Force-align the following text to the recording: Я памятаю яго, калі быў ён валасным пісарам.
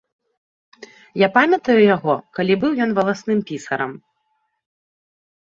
Я 1.21 1.27
памятаю 1.35 1.75
яго, 1.95 2.15
калі 2.39 2.53
быў 2.65 2.71
ён 2.87 2.97
валасным 3.01 3.39
пісарам. 3.53 3.93